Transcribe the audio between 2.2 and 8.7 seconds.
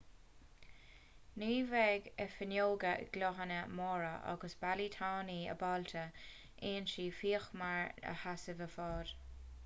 a fuinneoga gloinithe móra agus ballaí tanaí ábalta ionsaí fíochmhar a sheasamh i